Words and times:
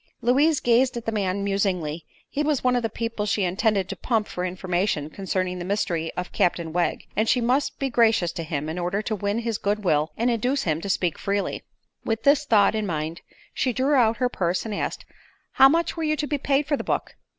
Louise 0.19 0.59
gazed 0.59 0.97
at 0.97 1.05
the 1.05 1.11
man 1.11 1.43
musingly. 1.43 2.07
He 2.27 2.41
was 2.41 2.63
one 2.63 2.75
of 2.75 2.81
the 2.81 2.89
people 2.89 3.27
she 3.27 3.43
intended 3.43 3.87
to 3.87 3.95
pump 3.95 4.27
for 4.27 4.43
information 4.43 5.11
concerning 5.11 5.59
the 5.59 5.63
mystery 5.63 6.11
of 6.17 6.31
Captain 6.31 6.73
Wegg, 6.73 7.05
and 7.15 7.29
she 7.29 7.39
must 7.39 7.77
be 7.77 7.87
gracious 7.91 8.31
to 8.31 8.41
him 8.41 8.67
in 8.67 8.79
order 8.79 9.03
to 9.03 9.15
win 9.15 9.37
his 9.37 9.59
good 9.59 9.83
will 9.83 10.11
and 10.17 10.31
induce 10.31 10.63
him 10.63 10.81
to 10.81 10.89
speak 10.89 11.19
freely. 11.19 11.61
With 12.03 12.23
this 12.23 12.45
thought 12.45 12.73
in 12.73 12.87
mind 12.87 13.21
she 13.53 13.73
drew 13.73 13.93
out 13.93 14.17
her 14.17 14.27
purse 14.27 14.65
and 14.65 14.73
asked: 14.73 15.05
"How 15.51 15.69
much 15.69 15.95
were 15.95 16.01
you 16.03 16.15
to 16.15 16.25
be 16.25 16.39
paid 16.39 16.65
for 16.65 16.75
the 16.75 16.83
book?" 16.83 17.15